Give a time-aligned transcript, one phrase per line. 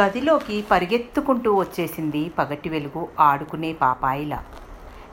[0.00, 4.42] గదిలోకి పరిగెత్తుకుంటూ వచ్చేసింది పగటి వెలుగు ఆడుకునే పాపాయిల.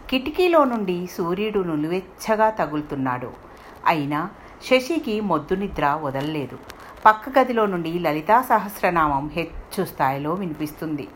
[0.10, 3.32] కిటికీలో నుండి సూర్యుడు నులివెచ్చగా తగులుతున్నాడు.
[3.86, 4.30] అయినా
[4.66, 6.58] శశికి మొద్దు నిద్ర వదలలేదు.
[7.06, 11.08] పక్క గదిలో నుండి లలితా సహస్రనామం హెచ్చు స్థాయిలో వినిపిస్తుంది.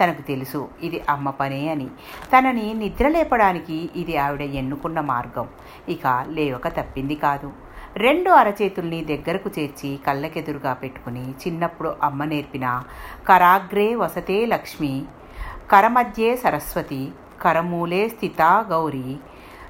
[0.00, 1.88] తనకు తెలుసు ఇది అమ్మ పనే అని.
[2.36, 5.48] తనని నిద్ర లేపడానికి ఇది ఆవిడ ఎన్నుకున్న మార్గం.
[5.88, 7.52] ఇక లేవక తప్పింది కాదు.
[7.96, 12.66] రెండు అరచేతుల్ని దగ్గరకు చేర్చి కళ్ళకెదురుగా పెట్టుకుని చిన్నప్పుడు అమ్మ నేర్పిన
[13.28, 14.92] కరాగ్రే వసతే లక్ష్మి
[15.70, 17.02] కరమధ్యే సరస్వతి
[17.42, 19.08] కరమూలే స్థితా గౌరీ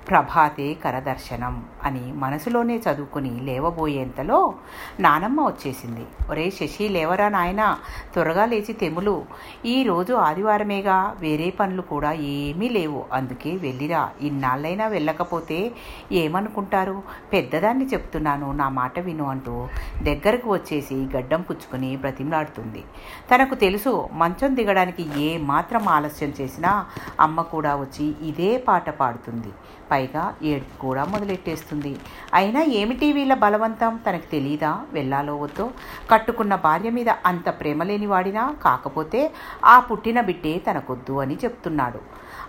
[0.09, 4.55] ప్రభాతే కరదర్శనం అని మనసులోనే చదువుకుని లేవబోయేంతలో
[5.01, 6.05] నానమ్మ వచ్చేసింది.
[6.31, 7.79] ఒరే శశి లేవరా నాయన
[8.13, 9.23] త్వరగా లేచి తెములు.
[9.67, 13.05] ఈరోజు ఆదివారమేగా వేరే పనులు కూడా ఏమీ లేవు.
[13.13, 14.11] అందుకే వెళ్ళిరా.
[14.21, 15.73] ఇన్నాళ్ళైనా వెళ్ళకపోతే
[16.13, 17.03] ఏమనుకుంటారు?
[17.33, 19.69] పెద్దదాన్ని చెప్తున్నాను నా మాట విను అంటూ
[20.03, 22.85] దగ్గరకు వచ్చేసి గడ్డం పుచ్చుకుని బ్రతిమలాడుతుంది.
[23.31, 26.87] తనకు తెలుసు మంచం దిగడానికి ఏ మాత్రం ఆలస్యం చేసినా
[27.21, 29.53] అమ్మ కూడా వచ్చి ఇదే పాట పాడుతుంది.
[29.91, 31.97] పైగా ఏడుపు కూడా మొదలెట్టేస్తుంది.
[32.35, 34.01] అయినా ఏమిటి వీళ్ళ బలవంతం?
[34.11, 34.81] తనకు తెలీదా?
[34.93, 35.71] వెళ్ళాలో వద్దో?
[36.11, 38.55] కట్టుకున్న భార్య మీద అంత ప్రేమ లేని వాడినా?
[38.63, 39.33] కాకపోతే
[39.65, 42.01] ఆ పుట్టిన బిడ్డే తనకొద్దు అని చెప్తున్నాడు.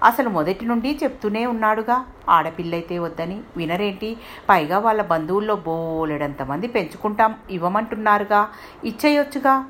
[0.03, 2.05] అసలు మొదటి నుండి చెప్తూనే ఉన్నాడుగా.
[2.29, 3.41] ఆడపిల్లైతే వద్దని.
[3.57, 4.17] వినరేంటి?
[4.49, 8.47] పైగా వాళ్ళ బంధువుల్లో బోలెడంతమంది పెంచుకుంటాం ఇవ్వమంటున్నారుగా.
[8.83, 9.65] ఇచ్చేయొచ్చుగా.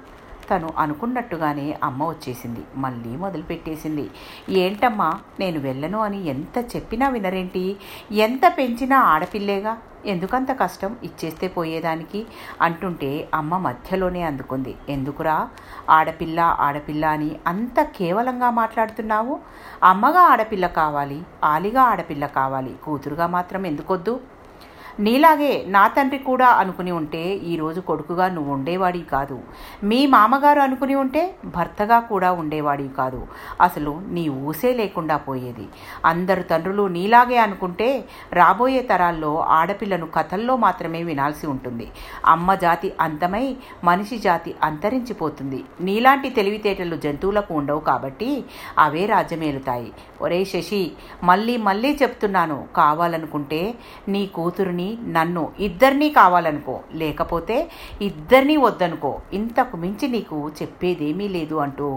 [0.51, 2.59] తను అనుకున్నట్టుగానే అమ్మ వచ్చేసింది.
[2.75, 4.09] మళ్ళీ మొదలుపెట్టేసింది.
[4.49, 7.77] ఏంటమ్మా నేను వెళ్ళను అని ఎంత చెప్పినా వినరేంటి?
[8.11, 9.77] ఎంత పెంచినా ఆడపిల్లేగా?
[10.05, 12.25] ఎందుకంత కష్టం ఇచ్చేస్తే పోయేదానికి?
[12.61, 14.75] అంటుంటే అమ్మ మధ్యలోనే అందుకుంది.
[14.89, 15.49] ఎందుకురా?
[15.89, 19.39] ఆడపిల్ల ఆడపిల్ల అని అంత కేవలంగా మాట్లాడుతున్నావు?
[19.83, 22.75] అమ్మగా ఆడపిల్ల కావాలి ఆలిగా ఆడపిల్ల కావాలి.
[22.83, 24.19] కూతురుగా మాత్రం ఎందుకొద్దు?
[24.99, 29.39] నీలాగే నా తండ్రి కూడా అనుకుని ఉంటే ఈరోజు కొడుకుగా నువ్వు ఉండేవాడివి కాదు.
[29.83, 33.27] మీ మామగారు అనుకుని ఉంటే భర్తగా కూడా ఉండేవాడివి కాదు.
[33.61, 35.67] అసలు నీ ఊసే లేకుండా పోయేది.
[36.05, 38.03] అందరు తండ్రులు నీలాగే అనుకుంటే
[38.33, 41.87] రాబోయే తరాల్లో ఆడపిల్లను కథల్లో మాత్రమే వినాల్సి ఉంటుంది.
[42.25, 45.63] అమ్మ జాతి అంతమై మనిషి జాతి అంతరించిపోతుంది.
[45.81, 48.43] నీలాంటి తెలివితేటలు జంతువులకు ఉండవు కాబట్టి
[48.79, 49.91] అవే రాజ్యమేలుతాయి.
[50.21, 50.91] ఒరే శశి
[51.23, 52.67] మళ్ళీ మళ్ళీ చెప్తున్నాను.
[52.75, 53.73] కావాలనుకుంటే
[54.07, 54.80] నీ కూతురుని
[55.15, 57.57] నన్ను ఇద్దరినీ కావాలనుకో లేకపోతే
[58.01, 61.87] ఇద్దరినీ వద్దనుకో ఇంతకు మించి నీకు చెప్పేదేమీ లేదు అంటూ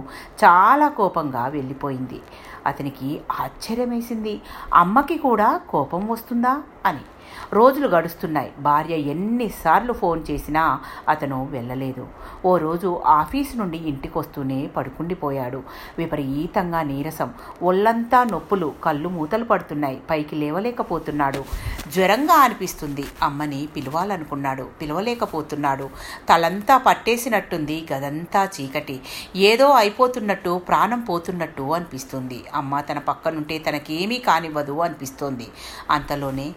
[0.45, 2.21] చాలా కోపంగా వెళ్ళిపోయింది.
[2.67, 3.09] అతనికి
[3.41, 4.35] ఆశ్చర్యమేసింది.
[4.75, 6.55] అమ్మకి కూడా కోపం వస్తుందా
[6.87, 7.05] అని.
[7.53, 8.53] రోజులు గడుస్తున్నాయి.
[8.59, 12.09] భార్య ఎన్నిసార్లు ఫోన్ చేసినా అతను వెళ్ళలేదు.
[12.45, 15.63] ఓ రోజు ఆఫీసు నుండి ఇంటికి వస్తూనే పడుకుండిపోయాడు.
[15.99, 20.03] విపరీతంగా నీరసం ఒళ్ళంతా నొప్పులు కళ్ళు మూతలు పడుతున్నాయి.
[20.11, 21.45] పైకి లేవలేకపోతున్నాడు.
[21.89, 23.05] జ్వరంగా అనిపిస్తుంది.
[23.23, 24.67] అమ్మని పిలవాలనుకున్నాడు.
[24.81, 25.91] పిలవలేకపోతున్నాడు.
[26.29, 27.87] తలంతా పట్టేసినట్టుంది.
[27.93, 29.01] గదంతా చీకటి.
[29.37, 32.45] ఏదో అయిపోతున్నట్టు ప్రాణం పోతున్నట్టు అనిపిస్తుంది.
[32.55, 35.47] అమ్మ తన పక్కనుంటే తనకేమీ కానివ్వదు అనిపిస్తోంది.
[35.91, 36.55] అంతలోనే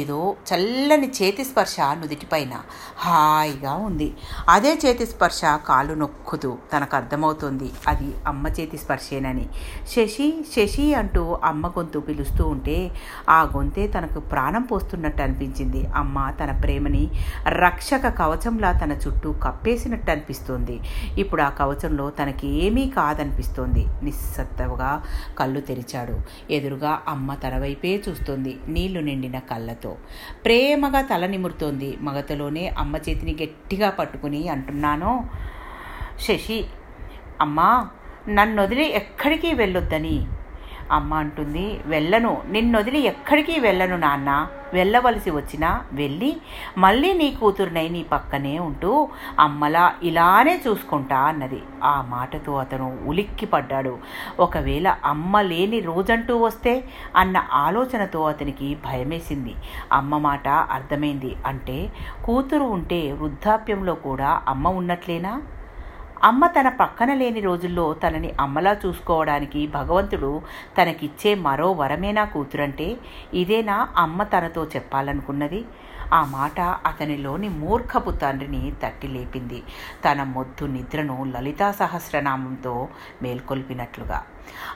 [0.00, 0.18] ఏదో
[0.48, 2.54] చల్లని చేతి స్పర్శ నుదిటిపైన
[2.98, 4.08] హాయిగా ఉంది.
[4.48, 9.46] అదే చేతి స్పర్శ కాలు నొక్కుతూ తనకు అర్థమవుతుంది అది అమ్మ చేతి స్పర్శేనని.
[9.88, 12.78] శశి శశి అంటూ అమ్మ గొంతు పిలుస్తూ ఉంటే
[13.28, 15.86] ఆ గొంతే తనకు ప్రాణం పోస్తున్నట్టు అనిపించింది.
[15.96, 17.04] అమ్మ తన ప్రేమని
[17.48, 20.76] రక్షక కవచంలా తన చుట్టూ కప్పేసినట్టు అనిపిస్తోంది.
[21.18, 23.86] ఇప్పుడు ఆ కవచంలో తనకి ఏమీ కాదనిపిస్తోంది.
[24.02, 24.90] నిస్సత్తగా
[25.38, 26.16] కళ్ళు తెరిచాడు.
[26.52, 28.52] ఎదురుగా అమ్మ తన వైపే చూస్తుంది.
[28.68, 29.89] నీళ్ళు నిండిన కళ్ళతో.
[30.44, 31.96] ప్రేమగా తల నిమురుతోంది.
[32.00, 35.30] మగతలోనే అమ్మ చేతిని గట్టిగా పట్టుకుని అంటున్నాను
[36.20, 36.64] శశి
[37.40, 37.88] అమ్మా
[38.28, 40.26] నన్ను వదిలి ఎక్కడికి వెళ్ళొద్దని?
[40.90, 42.42] అమ్మ అంటుంది వెళ్ళను.
[42.50, 44.48] నిన్నొదిలి ఎక్కడికి వెళ్ళను నాన్న.
[44.74, 46.36] వెళ్ళవలసి వచ్చినా వెళ్ళి
[46.78, 49.08] మళ్ళీ నీ కూతురునై నీ పక్కనే ఉంటూ
[49.40, 51.60] అమ్మలా ఇలానే చూసుకుంటా అన్నది.
[51.84, 53.98] ఆ మాటతో అతను ఉలిక్కి పడ్డాడు
[54.40, 56.84] ఒకవేళ అమ్మ లేని రోజంటూ వస్తే
[57.16, 59.54] అన్న ఆలోచనతో అతనికి భయమేసింది.
[59.92, 61.92] అమ్మ మాట అర్థమైంది అంటే
[62.24, 65.42] కూతురు ఉంటే వృద్ధాప్యంలో కూడా అమ్మ ఉన్నట్లేనా?
[66.22, 70.32] అమ్మ తన పక్కన లేని రోజుల్లో తనని అమ్మలా చూసుకోవడానికి భగవంతుడు
[70.78, 72.88] తనకిచ్చే మరో వరమేనా కూతురంటే
[73.34, 75.60] ఇదేనా అమ్మ తనతో చెప్పాలనుకున్నది?
[76.12, 79.62] ఆ మాట అతనిలోని మూర్ఖపు తండ్రిని తట్టి లేపింది.
[80.04, 82.88] తన మొద్దు నిద్రను లలితా సహస్రనామంతో
[83.22, 84.22] మేల్కొల్పినట్లుగా.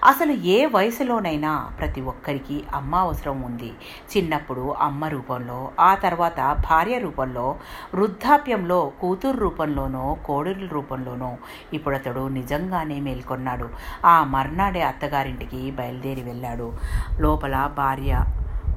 [0.04, 3.72] అసలు ఏ వయసులోనైనా ప్రతి ఒక్కరికి అమ్మ అవసరం ఉంది.
[4.16, 7.56] చిన్నప్పుడు అమ్మ రూపంలో ఆ తర్వాత భార్య రూపంలో
[7.94, 11.36] వృద్ధాప్యంలో కూతురు రూపంలోనో కోడలి రూపంలోనో
[11.72, 13.68] ఇప్పుడు అతడు నిజంగానే మేల్కొన్నాడు.
[14.06, 16.72] ఆ మర్నాడే అత్తగారింటికి బయలుదేరి వెళ్ళాడు.
[17.20, 18.24] లోపల భార్య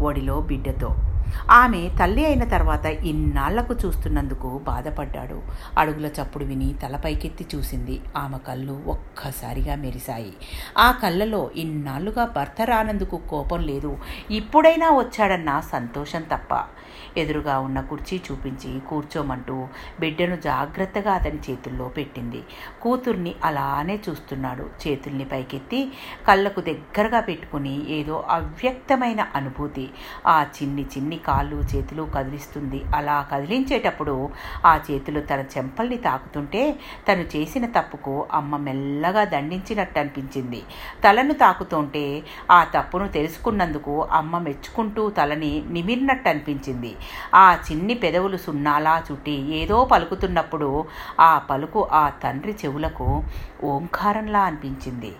[0.01, 0.95] ఒడిలో బిడ్డతో
[1.51, 5.41] ఆమె తల్లి అయిన తర్వాత ఇన్నాళ్ళకు చూస్తున్నందుకు బాధపడ్డాడు.
[5.77, 8.01] అడుగుల చప్పుడు విని తలపైకెత్తి చూసింది.
[8.17, 10.33] ఆమె కళ్ళు ఒక్కసారిగా మెరిశాయి.
[10.77, 13.97] ఆ కళ్ళలో ఇన్నాళ్ళుగా భర్త రానందుకు కోపం లేదు.
[14.31, 16.63] ఇప్పుడైనా వచ్చాడన్న సంతోషం తప్ప.
[17.17, 19.67] ఎదురుగా ఉన్న కుర్చీ చూపించి కూర్చోమంటూ
[19.99, 22.43] బిడ్డను జాగ్రత్తగా అతని చేతుల్లో పెట్టింది.
[22.81, 24.69] కూతుర్ని అలానే చూస్తున్నాడు.
[24.87, 25.91] చేతుల్ని పైకెత్తి
[26.27, 29.89] కళ్ళకు దగ్గరగా పెట్టుకుని ఏదో అవ్యక్తమైన అనుభూతి.
[30.27, 32.79] ఆ చిన్ని చిన్ని కాళ్ళు చేతులు కదిలిస్తుంది.
[32.95, 34.15] అలా కదిలించేటప్పుడు
[34.65, 36.63] ఆ చేతులు తన చెంపల్ని తాకుతుంటే
[37.07, 40.61] తను చేసిన తప్పుకు అమ్మ మెల్లగా దండించినట్టు అనిపించింది
[41.03, 42.05] తలను తాకుతుంటే
[42.51, 46.95] ఆ తప్పును తెలుసుకున్నందుకు అమ్మ మెచ్చుకుంటూ తలని నిమిరినట్టు అనిపించింది
[47.35, 50.85] ఆ చిన్ని పెదవులు సున్నాలా చుట్టి ఏదో పలుకుతున్నప్పుడు
[51.19, 53.23] ఆ పలుకు ఆ తండ్రి చెవులకు
[53.63, 55.11] ఓంకారంలా అనిపించింది.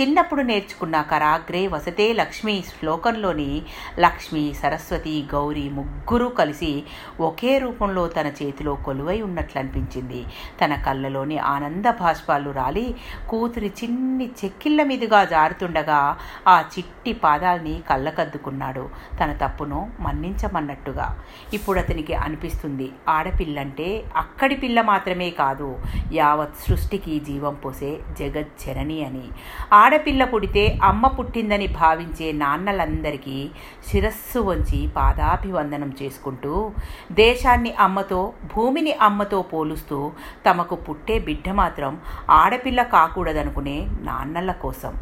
[0.00, 3.50] చిన్నప్పుడు నేర్చుకున్న కరాగ్రే వసతే లక్ష్మి శ్లోకంలోని
[3.98, 6.82] లక్ష్మి సరస్వతి గౌ గౌరీ ముగ్గురూ కలిసి
[7.20, 10.24] ఒకే రూపంలో తన చేతిలో కొలువై ఉన్నట్లు అనిపించింది
[10.64, 12.94] తన కళ్ళలోని ఆనంద భాష్పాలు రాలి
[13.28, 16.16] కూతురి చిన్ని చెక్కిళ్ళ మీదుగా జారుతుండగా
[16.48, 18.88] ఆ చిట్టి పాదాల్ని కళ్ళకద్దుకున్నాడు.
[19.20, 21.18] తన తప్పును మన్నించమన్నట్టుగా.
[21.54, 25.78] ఇప్పుడు అతనికి అనిపిస్తుంది ఆడపిల్లంటే అక్కడి పిల్ల మాత్రమే కాదు
[26.12, 29.28] యావత్ సృష్టికి జీవం పోసే జగజ్జనని అని.
[29.72, 33.50] ఆడపిల్ల పుడితే అమ్మ పుట్టిందని భావించే నాన్నలందరికీ
[33.90, 34.86] శిరస్సు వంచి
[35.34, 36.72] పాదాభివందనం చేసుకుంటూ
[37.12, 39.98] దేశాన్ని అమ్మతో భూమిని అమ్మతో పోలుస్తూ
[40.46, 41.92] తమకు పుట్టే బిడ్డ మాత్రం
[42.30, 43.76] ఆడపిల్ల కాకూడదనుకునే
[44.08, 44.92] నాన్నల కోసం.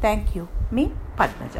[0.00, 0.84] థ్యాంక్ యూ మీ
[1.20, 1.54] పద్మజ.